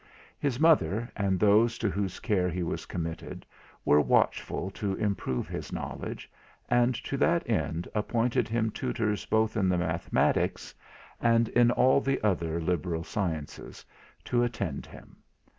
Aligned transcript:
His 0.39 0.59
mother, 0.59 1.11
and 1.15 1.39
those 1.39 1.77
to 1.77 1.87
whose 1.87 2.19
care 2.19 2.49
he 2.49 2.63
was 2.63 2.87
committed, 2.87 3.45
were 3.85 4.01
watchful 4.01 4.71
to 4.71 4.95
improve 4.95 5.47
his 5.47 5.71
knowledge, 5.71 6.27
and 6.71 6.95
to 7.03 7.17
that 7.17 7.47
end 7.47 7.87
appointed 7.93 8.47
him 8.47 8.71
tutors 8.71 9.27
both 9.27 9.55
in 9.55 9.69
the 9.69 9.77
mathematics, 9.77 10.73
and 11.21 11.49
in 11.49 11.69
all 11.69 12.01
the 12.01 12.19
other 12.25 12.59
liberal 12.59 13.03
sciences, 13.03 13.85
to 14.25 14.41
attend 14.41 14.87
him. 14.87 15.17